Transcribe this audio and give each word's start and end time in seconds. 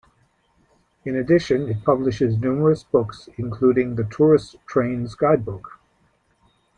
In 1.05 1.15
addition, 1.15 1.69
it 1.69 1.85
publishes 1.85 2.35
numerous 2.35 2.83
books, 2.83 3.29
including 3.37 3.97
the 3.97 4.03
"Tourist 4.05 4.55
Trains 4.65 5.13
Guidebook". 5.13 5.79